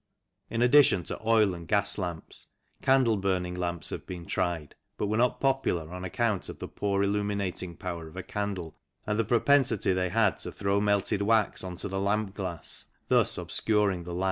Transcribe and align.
In 0.49 0.63
addition 0.63 1.03
to 1.03 1.29
oil 1.29 1.53
and 1.53 1.67
gas 1.67 1.99
lamps, 1.99 2.47
candle 2.81 3.17
burning 3.17 3.53
lamps 3.53 3.91
have 3.91 4.07
been 4.07 4.25
tried, 4.25 4.73
but 4.97 5.05
were 5.05 5.17
not 5.17 5.39
popular 5.39 5.93
on 5.93 6.03
account 6.03 6.49
of 6.49 6.57
the 6.57 6.67
poor 6.67 7.03
illuminating 7.03 7.77
power 7.77 8.07
of 8.07 8.17
a 8.17 8.23
candle 8.23 8.75
and 9.05 9.19
the 9.19 9.23
propensity 9.23 9.93
they 9.93 10.09
had 10.09 10.39
to 10.39 10.51
throw 10.51 10.81
melted 10.81 11.21
wax 11.21 11.63
on 11.63 11.75
to 11.75 11.87
the 11.87 11.99
lamp 11.99 12.33
glass, 12.33 12.87
thus 13.09 13.37
obscuring 13.37 14.03
the 14.05 14.15
light. 14.15 14.19